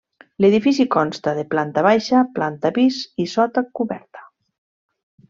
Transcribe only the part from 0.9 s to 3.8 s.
consta de planta baixa, planta pis i sota